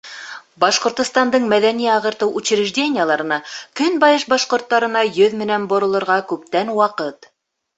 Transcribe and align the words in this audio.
Башҡортостандың 0.61 1.43
мәҙәни-ағартыу 1.51 2.31
учреждениеларына 2.41 3.39
көнбайыш 3.83 4.25
башҡорттарына 4.33 5.05
йөҙ 5.11 5.37
менән 5.43 5.69
боролорға 5.75 6.17
күптән 6.33 6.75
ваҡыт. 6.83 7.31